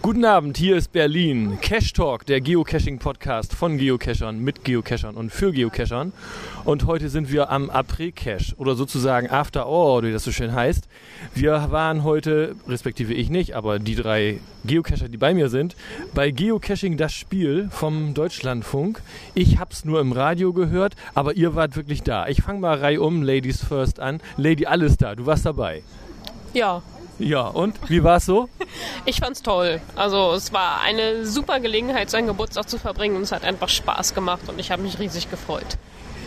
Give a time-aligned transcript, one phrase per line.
[0.00, 1.58] Guten Abend, hier ist Berlin.
[1.60, 6.12] Cash Talk, der Geocaching-Podcast von Geocachern, mit Geocachern und für Geocachern.
[6.64, 10.88] Und heute sind wir am Après-Cache oder sozusagen After All, wie das so schön heißt.
[11.34, 15.74] Wir waren heute, respektive ich nicht, aber die drei Geocacher, die bei mir sind,
[16.14, 19.02] bei Geocaching das Spiel vom Deutschlandfunk.
[19.34, 22.28] Ich hab's nur im Radio gehört, aber ihr wart wirklich da.
[22.28, 24.20] Ich fange mal reihum, Ladies First an.
[24.36, 25.82] Lady Alles da, du warst dabei.
[26.54, 26.82] Ja,
[27.18, 28.48] ja, und wie war es so?
[29.06, 29.80] Ich fand es toll.
[29.96, 34.14] Also es war eine super Gelegenheit, seinen Geburtstag zu verbringen und es hat einfach Spaß
[34.14, 35.78] gemacht und ich habe mich riesig gefreut.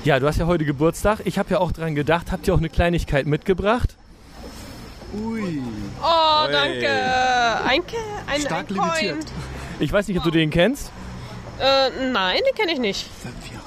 [0.03, 1.19] Ja, du hast ja heute Geburtstag.
[1.25, 3.95] Ich habe ja auch dran gedacht, habt ihr auch eine Kleinigkeit mitgebracht?
[5.13, 5.61] Ui.
[6.01, 6.51] Oh, Ui.
[6.51, 6.89] danke.
[7.67, 7.81] Ein,
[8.27, 9.31] ein, Stark ein limitiert.
[9.79, 10.91] Ich weiß nicht, ob du den kennst.
[11.59, 13.07] Äh, nein, den kenne ich nicht.
[13.21, 13.60] Fünf Jahre.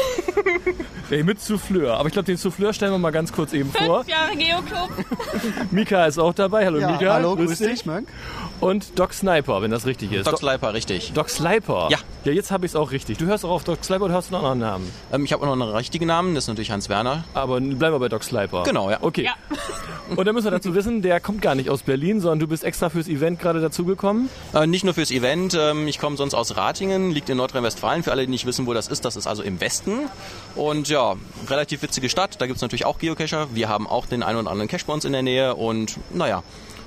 [1.10, 1.96] Der mit Souffleur.
[1.96, 4.04] Aber ich glaube, den Souffleur stellen wir mal ganz kurz eben Fünf vor.
[4.04, 4.90] Fünf Jahre Geoclub.
[5.70, 6.66] Mika ist auch dabei.
[6.66, 7.14] Hallo ja, Mika.
[7.14, 7.82] Hallo, grüß, grüß dich.
[7.82, 7.92] dich.
[8.60, 10.26] Und Doc Sniper, wenn das richtig ist.
[10.26, 11.12] Doc Sniper, richtig.
[11.12, 11.88] Doc Sniper.
[11.90, 11.98] Ja.
[12.26, 13.18] Ja, jetzt habe ich es auch richtig.
[13.18, 14.92] Du hörst auch auf Doc Sliper und hast noch einen anderen Namen.
[15.12, 17.22] Ähm, ich habe auch noch einen richtigen Namen, das ist natürlich Hans Werner.
[17.34, 18.64] Aber bleiben wir bei Doc Sliper.
[18.64, 18.98] Genau, ja.
[19.00, 19.22] Okay.
[19.22, 19.34] Ja.
[20.16, 22.64] und dann müssen wir dazu wissen, der kommt gar nicht aus Berlin, sondern du bist
[22.64, 24.28] extra fürs Event gerade dazugekommen?
[24.52, 28.02] Äh, nicht nur fürs Event, ähm, ich komme sonst aus Ratingen, liegt in Nordrhein-Westfalen.
[28.02, 29.92] Für alle, die nicht wissen, wo das ist, das ist also im Westen.
[30.56, 31.14] Und ja,
[31.48, 33.54] relativ witzige Stadt, da gibt es natürlich auch Geocacher.
[33.54, 36.42] Wir haben auch den einen oder anderen Cache bei uns in der Nähe und naja,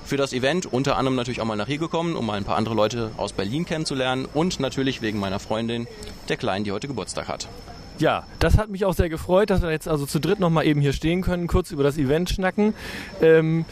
[0.10, 2.58] für das Event, unter anderem natürlich auch mal nach hier gekommen, um mal ein paar
[2.58, 5.88] andere Leute aus Berlin kennenzulernen und natürlich wegen meiner Freundin,
[6.28, 7.48] der Kleinen, die heute Geburtstag hat.
[8.00, 10.82] Ja, das hat mich auch sehr gefreut, dass wir jetzt also zu dritt nochmal eben
[10.82, 12.74] hier stehen können, kurz über das Event schnacken.
[13.22, 13.66] Ähm,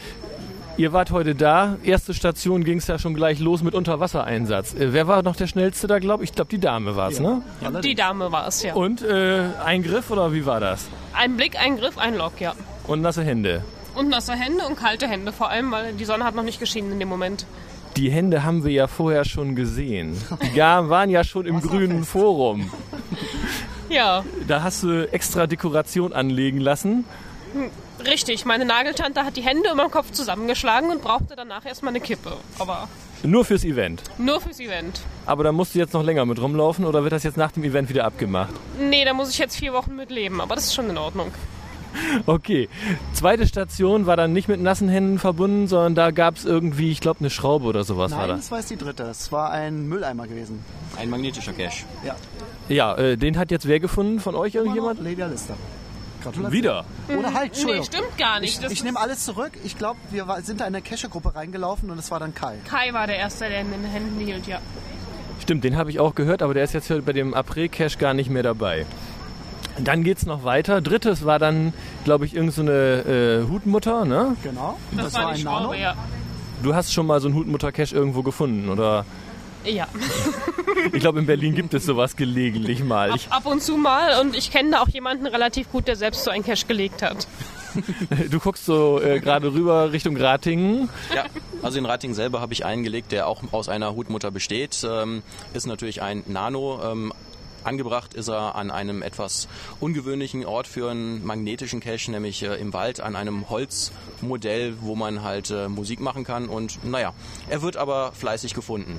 [0.76, 1.76] ihr wart heute da.
[1.82, 4.74] Erste Station ging es ja schon gleich los mit Unterwassereinsatz.
[4.74, 6.30] Äh, wer war noch der Schnellste da, glaube ich?
[6.30, 7.42] Ich glaube, die Dame war es, ne?
[7.60, 7.70] ja.
[7.70, 7.76] ne?
[7.76, 8.74] Ja, die Dame war es, ja.
[8.74, 10.86] Und äh, ein Griff oder wie war das?
[11.14, 12.54] Ein Blick, ein Griff, ein Lock, ja.
[12.86, 13.64] Und nasse Hände
[13.98, 16.92] und nasse Hände und kalte Hände vor allem, weil die Sonne hat noch nicht geschienen
[16.92, 17.44] in dem Moment.
[17.96, 20.16] Die Hände haben wir ja vorher schon gesehen.
[20.54, 22.70] Die waren ja schon im grünen Forum.
[23.88, 24.24] Ja.
[24.46, 27.04] Da hast du extra Dekoration anlegen lassen.
[28.06, 32.00] Richtig, meine Nageltante hat die Hände über den Kopf zusammengeschlagen und brauchte danach erstmal eine
[32.00, 32.36] Kippe.
[32.58, 32.88] Aber
[33.22, 34.02] Nur fürs Event?
[34.18, 35.00] Nur fürs Event.
[35.26, 37.64] Aber da musst du jetzt noch länger mit rumlaufen oder wird das jetzt nach dem
[37.64, 38.52] Event wieder abgemacht?
[38.78, 41.32] Nee, da muss ich jetzt vier Wochen mit leben, aber das ist schon in Ordnung.
[42.26, 42.68] Okay.
[43.12, 47.00] Zweite Station war dann nicht mit nassen Händen verbunden, sondern da gab es irgendwie, ich
[47.00, 48.10] glaube, eine Schraube oder sowas.
[48.10, 48.36] Nein, war da.
[48.36, 49.04] das war jetzt die dritte.
[49.04, 50.64] Es war ein Mülleimer gewesen.
[50.96, 51.84] Ein magnetischer Cache.
[52.04, 52.16] Ja.
[52.68, 55.00] Ja, äh, den hat jetzt wer gefunden von euch irgendjemand?
[55.00, 55.56] Levia Lister.
[56.22, 56.52] Gratulation.
[56.52, 56.84] Wieder.
[57.08, 57.34] Oder mhm.
[57.34, 57.80] halt, Entschuldigung.
[57.80, 58.62] Nee, stimmt gar nicht.
[58.62, 59.52] Ich, ich nehme alles zurück.
[59.64, 62.56] Ich glaube, wir war, sind da in der Cache-Gruppe reingelaufen und es war dann Kai.
[62.68, 64.60] Kai war der Erste, der in den Händen hielt, ja.
[65.40, 68.28] Stimmt, den habe ich auch gehört, aber der ist jetzt bei dem Après-Cache gar nicht
[68.28, 68.84] mehr dabei
[69.84, 70.80] dann geht es noch weiter.
[70.80, 71.72] Drittes war dann,
[72.04, 74.36] glaube ich, irgendeine so äh, Hutmutter, ne?
[74.42, 74.78] Genau.
[74.92, 75.74] Das, das war, war ein Schraube, Nano.
[75.74, 75.94] Ja.
[76.62, 79.04] Du hast schon mal so einen Hutmutter-Cache irgendwo gefunden, oder?
[79.64, 79.86] Ja.
[80.92, 83.12] ich glaube, in Berlin gibt es sowas gelegentlich mal.
[83.12, 86.24] Ab, ab und zu mal und ich kenne da auch jemanden relativ gut, der selbst
[86.24, 87.26] so einen Cache gelegt hat.
[88.30, 90.88] Du guckst so äh, gerade rüber Richtung Ratingen.
[91.14, 91.26] Ja,
[91.62, 94.84] also in Ratingen selber habe ich einen gelegt, der auch aus einer Hutmutter besteht.
[94.88, 95.22] Ähm,
[95.52, 97.12] ist natürlich ein Nano, ähm,
[97.68, 99.46] Angebracht ist er an einem etwas
[99.78, 105.22] ungewöhnlichen Ort für einen magnetischen Cache, nämlich äh, im Wald an einem Holzmodell, wo man
[105.22, 106.48] halt äh, Musik machen kann.
[106.48, 107.12] Und naja,
[107.48, 108.98] er wird aber fleißig gefunden.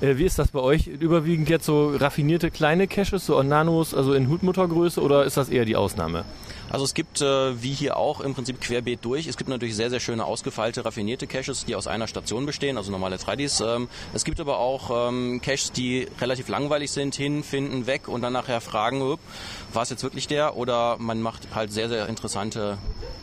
[0.00, 0.86] Äh, wie ist das bei euch?
[0.86, 5.64] Überwiegend jetzt so raffinierte kleine Caches, so Nanos, also in Hutmuttergröße oder ist das eher
[5.64, 6.24] die Ausnahme?
[6.70, 9.26] Also es gibt, äh, wie hier auch, im Prinzip querbeet durch.
[9.26, 12.90] Es gibt natürlich sehr, sehr schöne, ausgefeilte, raffinierte Caches, die aus einer Station bestehen, also
[12.90, 13.76] normale 3Ds.
[13.76, 18.22] Ähm, es gibt aber auch ähm, Caches, die relativ langweilig sind, hin, finden, weg und
[18.22, 19.18] dann nachher fragen,
[19.72, 20.56] war es jetzt wirklich der?
[20.56, 22.78] Oder man macht halt sehr, sehr interessante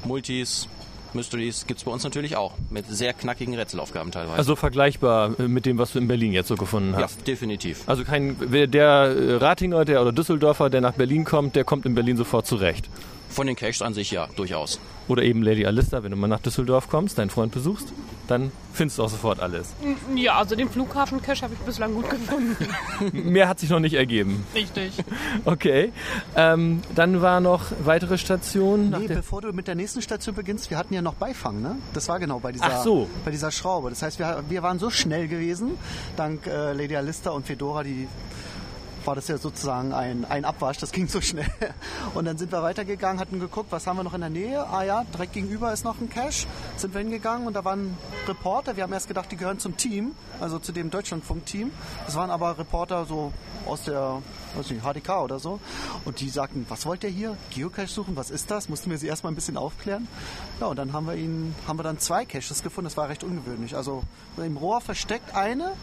[0.05, 0.67] Multis,
[1.13, 2.53] Mysteries gibt es bei uns natürlich auch.
[2.69, 4.37] Mit sehr knackigen Rätselaufgaben teilweise.
[4.37, 7.19] Also vergleichbar äh, mit dem, was du in Berlin jetzt so gefunden hast.
[7.19, 7.83] Ja, definitiv.
[7.87, 8.37] Also kein,
[8.71, 12.47] der äh, Ratinger der, oder Düsseldorfer, der nach Berlin kommt, der kommt in Berlin sofort
[12.47, 12.89] zurecht.
[13.31, 14.79] Von den Caches an sich ja, durchaus.
[15.07, 17.91] Oder eben Lady Alista, wenn du mal nach Düsseldorf kommst, deinen Freund besuchst,
[18.27, 19.73] dann findest du auch sofort alles.
[20.15, 22.55] Ja, also den Flughafen-Cache habe ich bislang gut gefunden.
[23.11, 24.45] Mehr hat sich noch nicht ergeben.
[24.55, 24.93] Richtig.
[25.45, 25.91] Okay.
[26.35, 28.89] Ähm, dann war noch weitere Station.
[28.89, 31.77] Nee, bevor du mit der nächsten Station beginnst, wir hatten ja noch Beifang, ne?
[31.93, 33.09] Das war genau bei dieser, Ach so.
[33.25, 33.89] bei dieser Schraube.
[33.89, 35.77] Das heißt, wir, wir waren so schnell gewesen,
[36.15, 38.07] dank äh, Lady Alista und Fedora, die
[39.05, 41.51] war das ja sozusagen ein, ein Abwasch, das ging so schnell.
[42.13, 44.67] Und dann sind wir weitergegangen, hatten geguckt, was haben wir noch in der Nähe?
[44.67, 46.47] Ah ja, direkt gegenüber ist noch ein Cache.
[46.77, 50.13] Sind wir hingegangen und da waren Reporter, wir haben erst gedacht, die gehören zum Team,
[50.39, 51.71] also zu dem Deutschlandfunk-Team.
[52.05, 53.31] Das waren aber Reporter so
[53.65, 54.21] aus der
[54.55, 55.59] weiß nicht, HDK oder so.
[56.05, 57.37] Und die sagten, was wollt ihr hier?
[57.51, 58.69] Geocache suchen, was ist das?
[58.69, 60.07] Mussten wir sie erstmal ein bisschen aufklären.
[60.59, 63.23] Ja, und dann haben wir ihn, haben wir dann zwei Caches gefunden, das war recht
[63.23, 63.75] ungewöhnlich.
[63.75, 64.03] Also
[64.37, 65.73] im Rohr versteckt eine,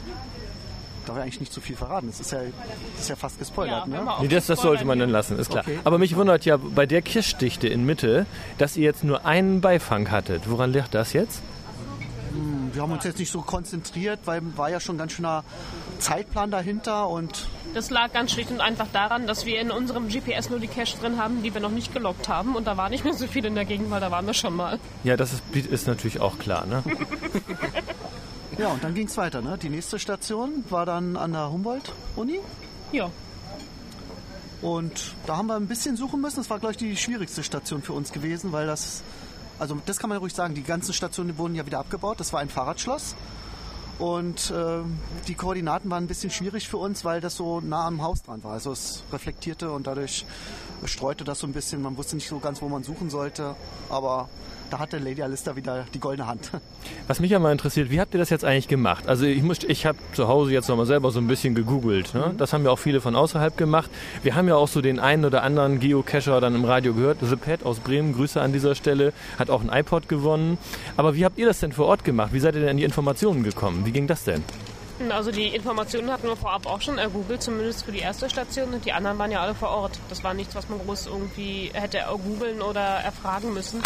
[1.08, 2.08] darf ja eigentlich nicht zu viel verraten.
[2.08, 4.12] Das ist ja, das ist ja fast gespoilert, Ja, ne?
[4.20, 5.64] Nee, das, das sollte man dann lassen, ist klar.
[5.66, 5.78] Okay.
[5.84, 8.26] Aber mich wundert ja bei der Kirschdichte in Mitte,
[8.58, 10.50] dass ihr jetzt nur einen Beifang hattet.
[10.50, 11.43] Woran liegt das jetzt?
[12.72, 15.43] Wir haben uns jetzt nicht so konzentriert, weil war ja schon ein ganz schöner
[15.99, 20.49] Zeitplan dahinter und Das lag ganz schlicht und einfach daran, dass wir in unserem GPS
[20.49, 22.55] nur die Cache drin haben, die wir noch nicht gelockt haben.
[22.55, 24.55] Und da war nicht mehr so viel in der Gegend, weil da waren wir schon
[24.55, 24.78] mal.
[25.05, 26.82] Ja, das ist, ist natürlich auch klar, ne?
[28.58, 29.40] ja, und dann ging es weiter.
[29.40, 29.56] Ne?
[29.58, 32.40] Die nächste Station war dann an der Humboldt-Uni
[32.93, 33.10] Ja.
[34.62, 36.37] und da haben wir ein bisschen suchen müssen.
[36.37, 39.02] Das war, glaube ich, die schwierigste Station für uns gewesen, weil das,
[39.58, 42.19] also das kann man ruhig sagen, die ganzen Stationen wurden ja wieder abgebaut.
[42.20, 43.14] Das war ein Fahrradschloss.
[43.99, 44.78] Und äh,
[45.26, 48.44] die Koordinaten waren ein bisschen schwierig für uns, weil das so nah am Haus dran
[48.44, 48.52] war.
[48.52, 50.25] Also es reflektierte und dadurch
[50.84, 51.82] streute das so ein bisschen.
[51.82, 53.56] Man wusste nicht so ganz, wo man suchen sollte.
[53.90, 54.28] Aber
[54.70, 56.50] da hatte Lady Alista wieder die goldene Hand.
[57.06, 59.09] Was mich ja mal interessiert, wie habt ihr das jetzt eigentlich gemacht?
[59.09, 62.15] Also ich muss, ich habe zu Hause jetzt nochmal selber so ein bisschen gegoogelt.
[62.15, 62.35] Ne?
[62.37, 63.91] Das haben ja auch viele von außerhalb gemacht.
[64.23, 67.19] Wir haben ja auch so den einen oder anderen Geocacher dann im Radio gehört.
[67.23, 70.59] The Pet aus Bremen, Grüße an dieser Stelle, hat auch ein iPod gewonnen.
[70.97, 72.32] Aber wie habt ihr das denn vor Ort gemacht?
[72.32, 73.87] Wie seid ihr denn an die Informationen gekommen?
[73.87, 74.43] Wie ging das denn?
[75.11, 78.75] Also die Informationen hatten wir vorab auch schon ergoogelt, zumindest für die erste Station.
[78.75, 79.99] Und die anderen waren ja alle vor Ort.
[80.09, 83.81] Das war nichts, was man groß irgendwie hätte ergoogeln oder erfragen müssen.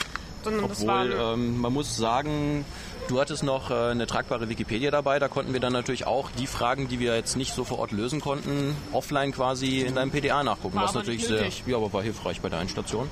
[0.44, 2.64] Sondern das Obwohl, waren ähm, man muss sagen,
[3.08, 5.18] du hattest noch äh, eine tragbare Wikipedia dabei.
[5.18, 7.92] Da konnten wir dann natürlich auch die Fragen, die wir jetzt nicht so vor Ort
[7.92, 10.76] lösen konnten, offline quasi in deinem PDA nachgucken.
[10.76, 13.08] War was natürlich sehr, ja, aber war hilfreich bei der Einstation.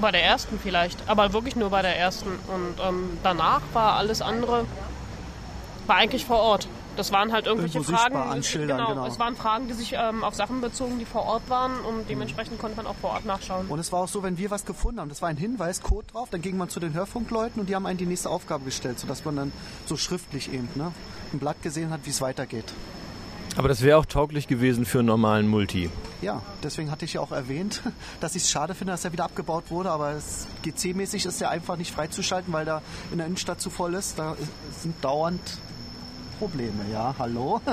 [0.00, 2.28] Bei der ersten vielleicht, aber wirklich nur bei der ersten.
[2.28, 4.66] Und ähm, danach war alles andere,
[5.86, 6.68] war eigentlich vor Ort.
[6.96, 8.16] Das waren halt irgendwelche Irgendwo Fragen.
[8.16, 9.06] an Schildern, genau, genau.
[9.06, 12.58] Es waren Fragen, die sich ähm, auf Sachen bezogen, die vor Ort waren und dementsprechend
[12.58, 13.66] konnte man auch vor Ort nachschauen.
[13.68, 16.06] Und es war auch so, wenn wir was gefunden haben, das war ein Hinweis, Code
[16.12, 18.98] drauf, dann ging man zu den Hörfunkleuten und die haben einen die nächste Aufgabe gestellt,
[18.98, 19.52] sodass man dann
[19.84, 20.92] so schriftlich eben ne,
[21.32, 22.72] ein Blatt gesehen hat, wie es weitergeht.
[23.58, 25.88] Aber das wäre auch tauglich gewesen für einen normalen Multi.
[26.20, 27.82] Ja, deswegen hatte ich ja auch erwähnt,
[28.20, 31.50] dass ich es schade finde, dass er wieder abgebaut wurde, aber es- GC-mäßig ist er
[31.50, 32.82] einfach nicht freizuschalten, weil da
[33.12, 34.18] in der Innenstadt zu voll ist.
[34.18, 35.40] Da ist- sind dauernd
[36.38, 37.60] Probleme, ja, hallo?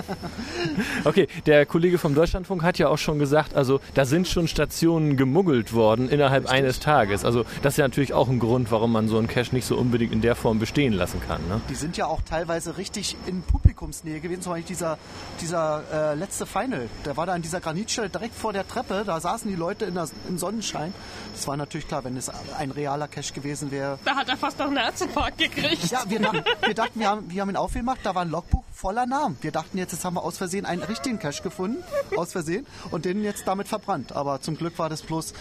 [1.04, 5.18] Okay, der Kollege vom Deutschlandfunk hat ja auch schon gesagt, also da sind schon Stationen
[5.18, 7.26] gemuggelt worden innerhalb eines Tages.
[7.26, 9.76] Also das ist ja natürlich auch ein Grund, warum man so einen Cache nicht so
[9.78, 11.42] unbedingt in der Form bestehen lassen kann.
[11.48, 11.62] Ne?
[11.70, 14.42] Die sind ja auch teilweise richtig in Publikumsnähe gewesen.
[14.42, 14.98] Zum Beispiel dieser,
[15.42, 19.04] dieser äh, letzte Final, der war da an dieser Granitstelle direkt vor der Treppe.
[19.06, 20.94] Da saßen die Leute in der, im Sonnenschein.
[21.34, 24.00] Das war natürlich klar, wenn es ein realer Cache gewesen wäre.
[24.06, 25.92] Da hat er fast noch einen Herzinfarkt gekriegt.
[25.92, 29.06] Ja, wir, wir dachten, wir haben, wir haben ihn aufgemacht, da war ein Logbuch voller
[29.06, 29.38] Namen.
[29.42, 31.84] Wir dachten jetzt, jetzt haben wir aus Versehen einen richtigen Cache gefunden,
[32.18, 34.12] aus Versehen, und den jetzt damit verbrannt.
[34.14, 35.34] Aber zum Glück war das bloß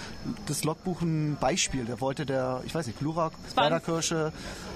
[0.47, 1.85] das Logbuch ein Beispiel.
[1.85, 4.33] Der wollte der, ich weiß nicht, Glurak, Werderkirsche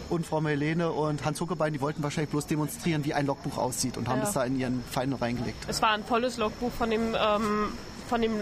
[0.09, 3.97] und Frau Helene und Hans Huckebein, die wollten wahrscheinlich bloß demonstrieren, wie ein Logbuch aussieht
[3.97, 4.25] und haben Ja.
[4.25, 5.65] das da in ihren Final reingelegt.
[5.69, 7.73] Es war ein volles Logbuch von dem, ähm,
[8.09, 8.33] von dem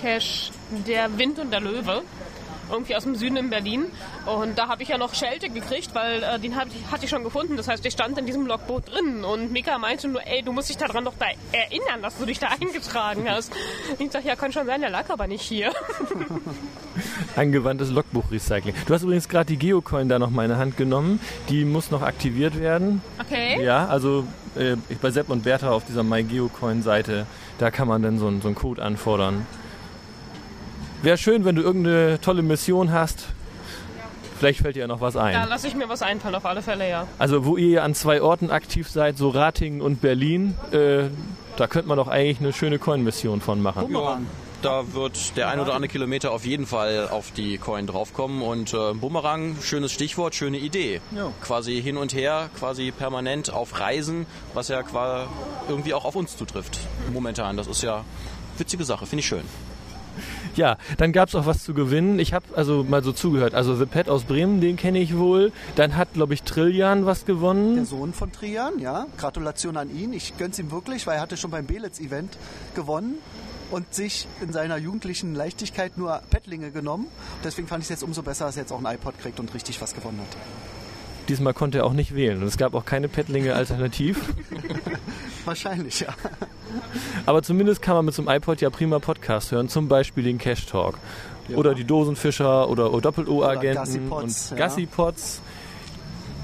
[0.00, 0.52] Cache
[0.86, 2.02] Der Wind und der Löwe.
[2.70, 3.86] Irgendwie aus dem Süden in Berlin.
[4.26, 7.10] Und da habe ich ja noch Schelte gekriegt, weil äh, den hab ich, hatte ich
[7.10, 7.56] schon gefunden.
[7.56, 9.24] Das heißt, der stand in diesem Logbuch drin.
[9.24, 12.38] Und Mika meinte nur, ey, du musst dich daran doch da erinnern, dass du dich
[12.38, 13.52] da eingetragen hast.
[13.98, 15.72] Ich sag, ja, kann schon sein, der lag aber nicht hier.
[17.36, 18.74] Angewandtes Logbuch-Recycling.
[18.86, 21.20] Du hast übrigens gerade die Geocoin da noch mal in die Hand genommen.
[21.48, 23.02] Die muss noch aktiviert werden.
[23.20, 23.62] Okay.
[23.62, 24.24] Ja, also
[24.56, 27.26] äh, bei Sepp und Bertha auf dieser MyGeocoin-Seite,
[27.58, 29.46] da kann man dann so, so einen Code anfordern.
[31.02, 33.26] Wäre schön, wenn du irgendeine tolle Mission hast.
[34.38, 35.48] Vielleicht fällt dir ja noch was Da ein.
[35.48, 37.06] lasse ich mir was einfallen, auf alle Fälle, ja.
[37.18, 41.04] Also wo ihr an zwei Orten aktiv seid, so Ratingen und Berlin, äh,
[41.56, 43.86] da könnte man doch eigentlich eine schöne Coin-Mission von machen.
[43.86, 44.26] Bumerang.
[44.62, 48.42] Da wird der ein oder andere Kilometer auf jeden Fall auf die Coin draufkommen.
[48.42, 51.00] Und äh, Bumerang, schönes Stichwort, schöne Idee.
[51.16, 51.32] Ja.
[51.42, 54.82] Quasi hin und her, quasi permanent auf Reisen, was ja
[55.68, 56.78] irgendwie auch auf uns zutrifft.
[57.12, 58.04] Momentan, das ist ja
[58.58, 59.44] witzige Sache, finde ich schön.
[60.56, 62.18] Ja, dann gab es auch was zu gewinnen.
[62.18, 63.54] Ich habe also mal so zugehört.
[63.54, 65.52] Also The Pet aus Bremen, den kenne ich wohl.
[65.76, 67.84] Dann hat, glaube ich, Trillian was Der gewonnen.
[67.86, 69.06] Sohn von Trian, ja.
[69.16, 70.12] Gratulation an ihn.
[70.12, 72.36] Ich gönn's ihm wirklich, weil er hatte schon beim Belitz-Event
[72.74, 73.14] gewonnen
[73.70, 77.06] und sich in seiner jugendlichen Leichtigkeit nur Pettlinge genommen.
[77.44, 79.54] Deswegen fand ich es jetzt umso besser, dass er jetzt auch ein iPod kriegt und
[79.54, 80.36] richtig was gewonnen hat.
[81.28, 82.40] Diesmal konnte er auch nicht wählen.
[82.42, 84.18] Und es gab auch keine Pettlinge alternativ.
[85.44, 86.08] Wahrscheinlich, ja.
[87.26, 90.38] Aber zumindest kann man mit so einem iPod ja prima Podcast hören, zum Beispiel den
[90.38, 90.98] Cash Talk.
[91.54, 94.56] Oder die Dosenfischer oder Doppel-O-Agenten und ja.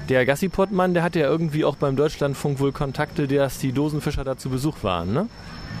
[0.09, 4.37] Der Gassipod-Mann, der hatte ja irgendwie auch beim Deutschlandfunk wohl Kontakte, dass die Dosenfischer da
[4.37, 5.27] zu Besuch waren, ne?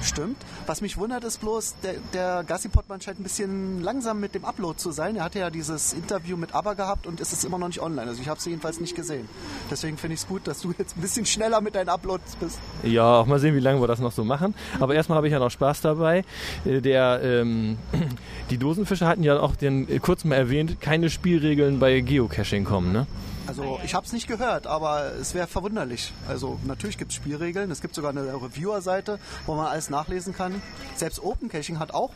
[0.03, 0.37] Stimmt.
[0.67, 4.77] Was mich wundert, ist bloß, der, der Gassi-Pottmann scheint ein bisschen langsam mit dem Upload
[4.77, 5.15] zu sein.
[5.15, 8.07] Er hatte ja dieses Interview mit ABBA gehabt und es ist immer noch nicht online.
[8.07, 9.27] Also ich habe es jedenfalls nicht gesehen.
[9.71, 12.59] Deswegen finde ich es gut, dass du jetzt ein bisschen schneller mit deinen Uploads bist.
[12.83, 14.53] Ja, auch mal sehen, wie lange wir das noch so machen.
[14.79, 16.23] Aber erstmal habe ich ja noch Spaß dabei.
[16.65, 17.77] Äh, Der, ähm,
[18.51, 22.91] die Dosenfischer hatten ja auch den, äh, kurz mal erwähnt, keine Spielregeln bei Geocaching kommen,
[22.91, 23.07] ne?
[23.47, 26.11] Also ich habe es nicht gehört, aber es wäre verwunderlich.
[26.27, 27.71] Also natürlich gibt es Spielregeln.
[27.71, 30.61] Es gibt sogar eine Reviewer-Seite, wo man alles nachlesen kann.
[30.95, 32.11] Selbst Open Caching hat auch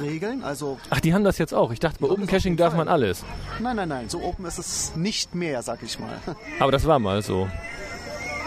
[0.00, 0.42] Regeln.
[0.42, 1.70] Also Ach, die haben das jetzt auch.
[1.70, 3.24] Ich dachte, bei Open Caching darf man alles.
[3.60, 4.08] nein, nein, nein.
[4.08, 6.18] So open ist es nicht mehr, sag ich mal.
[6.60, 7.48] Aber das war mal so.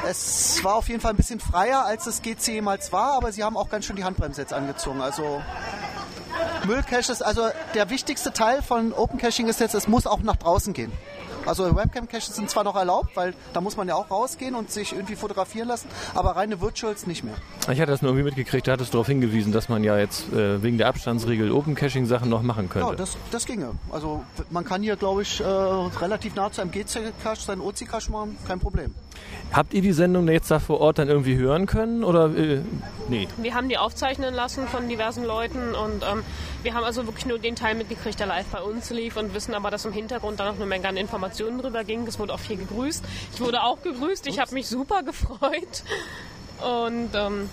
[0.07, 3.43] Es war auf jeden Fall ein bisschen freier, als es GC jemals war, aber sie
[3.43, 5.01] haben auch ganz schön die Handbremse jetzt angezogen.
[5.01, 5.41] Also
[6.65, 10.73] Müllcaches, also der wichtigste Teil von Open Caching ist jetzt, es muss auch nach draußen
[10.73, 10.91] gehen.
[11.45, 14.93] Also Webcam-Caches sind zwar noch erlaubt, weil da muss man ja auch rausgehen und sich
[14.93, 17.35] irgendwie fotografieren lassen, aber reine Virtuals nicht mehr.
[17.71, 20.31] Ich hatte das nur irgendwie mitgekriegt, da hattest du darauf hingewiesen, dass man ja jetzt
[20.33, 22.89] äh, wegen der Abstandsregel Open Caching Sachen noch machen könnte.
[22.89, 23.71] Ja, das, das ginge.
[23.91, 28.37] Also man kann hier, glaube ich, äh, relativ nah zu einem GC-Cache seinen OC-Cache machen,
[28.47, 28.95] kein Problem.
[29.51, 32.03] Habt ihr die Sendung jetzt da vor Ort dann irgendwie hören können?
[32.03, 32.61] Oder äh,
[33.07, 33.27] nee?
[33.37, 36.23] Wir haben die aufzeichnen lassen von diversen Leuten und ähm,
[36.63, 39.53] wir haben also wirklich nur den Teil mitgekriegt, der live bei uns lief und wissen
[39.53, 42.05] aber, dass im Hintergrund da noch eine Menge an Informationen drüber ging.
[42.07, 43.03] Es wurde auch viel gegrüßt.
[43.33, 44.27] Ich wurde auch gegrüßt.
[44.27, 45.83] Ich habe mich super gefreut
[46.61, 47.49] und ähm,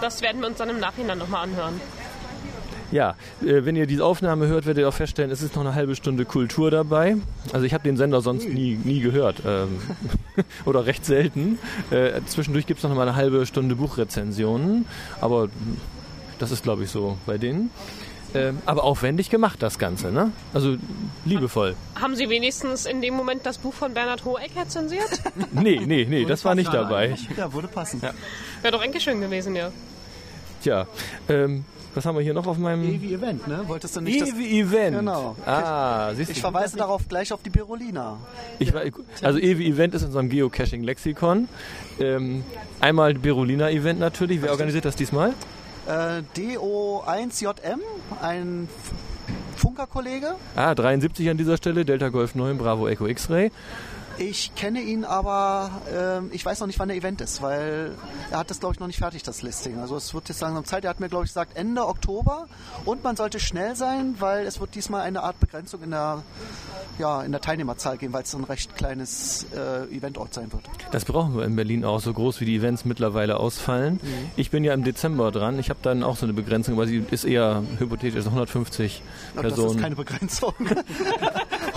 [0.00, 1.80] das werden wir uns dann im Nachhinein nochmal anhören.
[2.92, 5.74] Ja, äh, wenn ihr diese Aufnahme hört, werdet ihr auch feststellen, es ist noch eine
[5.74, 7.16] halbe Stunde Kultur dabei.
[7.52, 9.42] Also ich habe den Sender sonst nie, nie gehört.
[9.46, 9.80] Ähm,
[10.64, 11.58] oder recht selten.
[11.90, 14.86] Äh, zwischendurch gibt es noch mal eine halbe Stunde Buchrezensionen.
[15.20, 15.48] Aber
[16.38, 17.70] das ist, glaube ich, so bei denen.
[18.32, 20.30] Ähm, aber aufwendig gemacht, das Ganze, ne?
[20.54, 20.76] Also
[21.24, 21.74] liebevoll.
[22.00, 25.20] Haben Sie wenigstens in dem Moment das Buch von Bernhard Hohecker zensiert?
[25.52, 27.16] Nee, nee, nee, das war nicht dabei.
[27.36, 28.00] Ja, würde passen.
[28.00, 29.72] Wäre doch eigentlich schön gewesen, ja.
[30.62, 30.86] Tja,
[31.28, 31.64] ähm,
[31.94, 32.84] was haben wir hier noch auf meinem...
[32.84, 33.62] Evi Event, ne?
[33.66, 34.20] Wolltest du nicht.
[34.20, 34.96] Ewi Event.
[34.98, 35.34] Genau.
[35.44, 36.34] Ah, siehst du.
[36.34, 38.18] Ich verweise darauf gleich auf die Berolina.
[38.58, 38.72] Ich,
[39.22, 41.48] also Ewi Event ist in unserem Geocaching-Lexikon.
[41.98, 42.44] Ähm,
[42.78, 44.40] einmal Berolina Event natürlich.
[44.42, 45.34] Wer organisiert das diesmal?
[45.88, 47.80] Äh, DO1JM,
[48.22, 48.68] ein
[49.56, 50.36] Funkerkollege.
[50.54, 53.50] Ah, 73 an dieser Stelle, Delta Golf 9, Bravo Echo X-Ray.
[54.18, 57.92] Ich kenne ihn, aber ähm, ich weiß noch nicht, wann der Event ist, weil
[58.30, 59.78] er hat das, glaube ich, noch nicht fertig, das Listing.
[59.78, 60.84] Also es wird jetzt langsam Zeit.
[60.84, 62.46] Er hat mir, glaube ich, gesagt, Ende Oktober.
[62.84, 66.22] Und man sollte schnell sein, weil es wird diesmal eine Art Begrenzung in der,
[66.98, 70.64] ja, in der Teilnehmerzahl geben, weil es so ein recht kleines äh, Eventort sein wird.
[70.92, 74.00] Das brauchen wir in Berlin auch, so groß wie die Events mittlerweile ausfallen.
[74.36, 75.58] Ich bin ja im Dezember dran.
[75.58, 79.02] Ich habe dann auch so eine Begrenzung, aber sie ist eher hypothetisch, also 150
[79.36, 79.80] Und das ist Personen.
[79.80, 80.52] keine Begrenzung.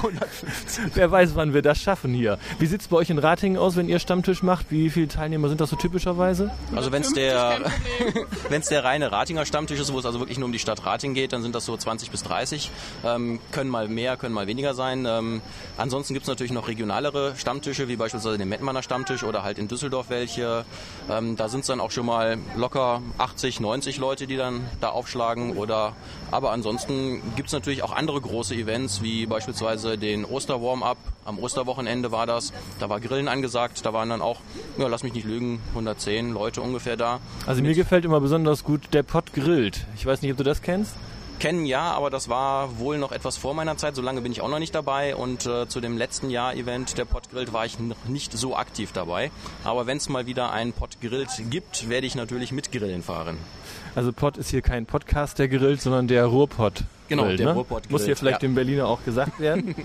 [0.04, 0.84] 150.
[0.96, 2.38] Wer weiß, wann wir das schaffen hier.
[2.60, 4.68] Wie sieht es bei euch in Ratingen aus, wenn ihr Stammtisch macht?
[4.70, 6.52] Wie viele Teilnehmer sind das so typischerweise?
[6.76, 7.60] Also wenn es der,
[8.50, 11.14] wenn's der reine Ratinger Stammtisch ist, wo es also wirklich nur um die Stadt Rating
[11.14, 12.70] geht, dann sind das so 20 bis 30.
[13.06, 15.06] Ähm, können mal mehr, können mal weniger sein.
[15.06, 15.42] Ähm,
[15.78, 19.68] ansonsten gibt es natürlich noch regionalere Stammtische, wie beispielsweise den Mettmanner Stammtisch oder halt in
[19.68, 20.66] Düsseldorf welche.
[21.10, 24.90] Ähm, da sind es dann auch schon mal locker 80, 90 Leute, die dann da
[24.90, 25.58] aufschlagen.
[25.58, 25.96] Oder
[26.34, 30.98] aber ansonsten gibt es natürlich auch andere große Events, wie beispielsweise den Osterwarm-Up.
[31.26, 32.52] Am Osterwochenende war das.
[32.80, 33.86] Da war Grillen angesagt.
[33.86, 34.40] Da waren dann auch,
[34.80, 37.20] ja, lass mich nicht lügen, 110 Leute ungefähr da.
[37.46, 39.86] Also mir gefällt immer besonders gut der Pott grillt.
[39.96, 40.96] Ich weiß nicht, ob du das kennst.
[41.40, 43.96] Kennen ja, aber das war wohl noch etwas vor meiner Zeit.
[43.96, 45.16] So lange bin ich auch noch nicht dabei.
[45.16, 49.32] Und äh, zu dem letzten Jahr-Event der Pottgrillt war ich noch nicht so aktiv dabei.
[49.64, 53.38] Aber wenn es mal wieder einen Pottgrillt gibt, werde ich natürlich mit Grillen fahren.
[53.96, 56.84] Also Pott ist hier kein Podcast, der grillt, sondern der Ruhrpott.
[57.10, 57.54] Genau, der ne?
[57.54, 58.48] Ruhrpott Muss hier vielleicht ja.
[58.48, 59.76] dem Berliner auch gesagt werden.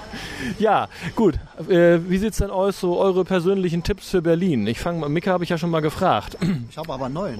[0.58, 1.38] ja, gut.
[1.68, 4.66] Äh, wie sieht's denn aus, so eure persönlichen Tipps für Berlin?
[4.66, 6.36] Ich fange mal, Mika habe ich ja schon mal gefragt.
[6.70, 7.38] Ich habe aber einen neuen.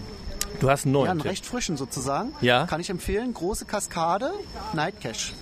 [0.60, 1.30] Du hast einen neuen Ja, einen Tipp.
[1.30, 2.32] recht frischen sozusagen.
[2.40, 2.66] Ja.
[2.66, 3.34] Kann ich empfehlen.
[3.34, 4.32] Große Kaskade,
[4.74, 5.32] Night Cache.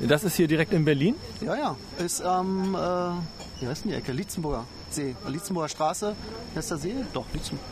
[0.00, 1.14] Das ist hier direkt in Berlin?
[1.40, 1.76] Ja, ja.
[1.98, 2.78] Ist am, äh,
[3.62, 4.12] wie heißt denn die Ecke?
[4.12, 5.14] Lietzenburger See.
[5.28, 6.14] Lietzenburger Straße.
[6.54, 6.94] Ist der See?
[7.12, 7.64] Doch, Lietzenburg.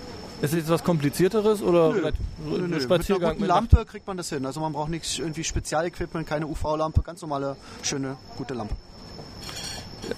[0.43, 2.65] Ist es jetzt was komplizierteres oder vielleicht Nö, nö.
[2.65, 4.45] ein Mit Spaziergang einer guten Lampe kriegt man das hin.
[4.45, 8.75] Also man braucht nichts irgendwie Spezialequipment, keine UV-Lampe, ganz normale, schöne, gute Lampe.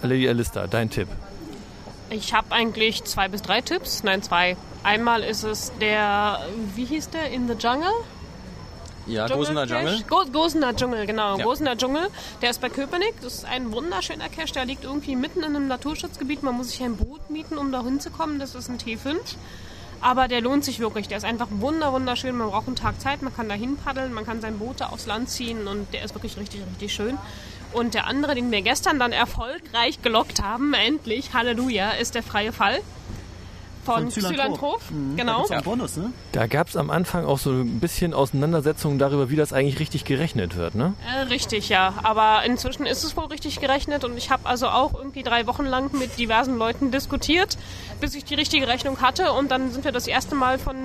[0.03, 1.09] Lady Alista, dein Tipp.
[2.15, 4.05] Ich habe eigentlich zwei bis drei Tipps.
[4.05, 4.57] Nein, zwei.
[4.85, 7.91] Einmal ist es der, wie hieß der, In the Jungle?
[9.07, 9.67] Ja, Gosener.
[9.67, 10.05] Cache?
[10.09, 11.37] Go Gosener Dschungel, genau.
[11.37, 11.45] Ja.
[11.45, 12.07] Gosener Dschungel.
[12.41, 13.15] Der ist bei Köpenick.
[13.21, 14.53] Das ist ein wunderschöner Cache.
[14.55, 16.45] Der liegt irgendwie mitten in einem Naturschutzgebiet.
[16.45, 18.39] Man muss sich ein Boot mieten, um da hinzukommen.
[18.39, 19.17] Das ist ein T5.
[20.01, 21.09] Aber der lohnt sich wirklich.
[21.09, 22.37] Der ist einfach wunder wunderschön.
[22.37, 25.31] Man braucht einen Tag Zeit, man kann dahin paddeln, man kann sein Boot aufs Land
[25.31, 27.19] ziehen und der ist wirklich richtig, richtig schön.
[27.75, 32.53] Und der andere, den wir gestern dann erfolgreich gelockt haben, endlich, Halleluja, ist der freie
[32.53, 32.81] Fall
[33.85, 34.81] von, Xylanthrop.
[34.91, 35.17] Mhm.
[35.17, 35.47] Genau.
[35.49, 36.13] Da, Bonus, ne?
[36.33, 40.05] da gab es am Anfang auch so ein bisschen Auseinandersetzungen darüber, wie das eigentlich richtig
[40.05, 40.95] gerechnet wird, ne?
[41.07, 41.95] Äh, richtig, ja.
[42.03, 45.67] Aber inzwischen ist es wohl richtig gerechnet und ich habe also auch irgendwie drei Wochen
[45.67, 47.59] lang mit diversen Leuten diskutiert,
[48.01, 50.77] bis ich die richtige Rechnung hatte und dann sind wir das erste Mal von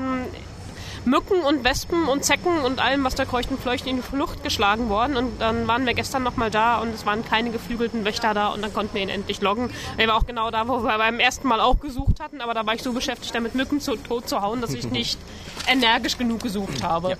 [1.10, 4.44] Mücken und Wespen und Zecken und allem, was da kreucht und fleucht, in die Flucht
[4.44, 5.18] geschlagen worden.
[5.18, 8.62] Und dann waren wir gestern nochmal da und es waren keine geflügelten Wächter da und
[8.62, 9.70] dann konnten wir ihn endlich loggen.
[9.98, 12.66] Er war auch genau da, wo wir beim ersten Mal auch gesucht hatten, aber da
[12.66, 15.20] war ich so beschäftigt, damit Mücken zu, tot zu hauen, dass ich nicht
[15.68, 17.12] energisch genug gesucht habe.
[17.12, 17.18] Ja.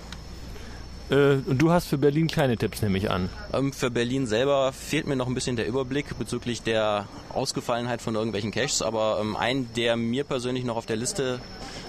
[1.10, 3.28] Äh, und du hast für Berlin kleine Tipps, nehme ich an.
[3.52, 8.14] Ähm, für Berlin selber fehlt mir noch ein bisschen der Überblick bezüglich der Ausgefallenheit von
[8.14, 11.40] irgendwelchen Caches, aber ähm, ein, der mir persönlich noch auf der Liste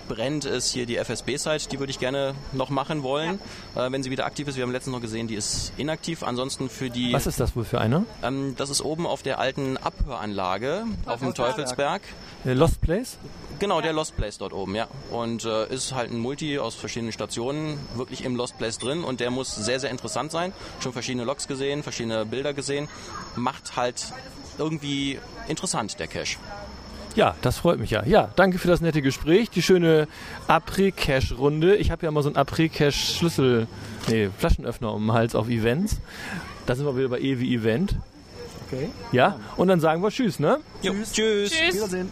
[0.08, 1.70] brennt, ist hier die FSB-Site.
[1.70, 3.40] Die würde ich gerne noch machen wollen,
[3.76, 3.88] ja.
[3.88, 4.56] äh, wenn sie wieder aktiv ist.
[4.56, 6.24] Wir haben letztens noch gesehen, die ist inaktiv.
[6.24, 7.14] Ansonsten für die.
[7.14, 8.06] Was ist das wohl für eine?
[8.24, 12.02] Ähm, das ist oben auf der alten Abhöranlage auf dem Teufelsberg.
[12.44, 13.18] Der Lost Place?
[13.60, 14.88] Genau, der Lost Place dort oben, ja.
[15.12, 19.20] Und äh, ist halt ein Multi aus verschiedenen Stationen wirklich im Lost Place drin und
[19.20, 20.54] der muss sehr, sehr interessant sein.
[20.80, 22.88] Schon verschiedene Logs gesehen, verschiedene Bilder gesehen.
[23.36, 24.14] Macht halt
[24.58, 26.38] irgendwie interessant, der Cache.
[27.16, 28.06] Ja, das freut mich ja.
[28.06, 30.08] Ja, danke für das nette Gespräch, die schöne
[30.48, 31.76] Après-Cache-Runde.
[31.76, 33.68] Ich habe ja mal so einen Après-Cache-Schlüssel,
[34.08, 35.98] nee, Flaschenöffner um den Hals auf Events.
[36.66, 37.96] Da sind wir wieder bei Ewi Event.
[38.68, 38.90] Okay.
[39.12, 40.60] Ja, und dann sagen wir Tschüss, ne?
[40.82, 41.52] Jo, tschüss.
[41.52, 41.76] Tschüss.
[41.76, 42.10] Wiedersehen.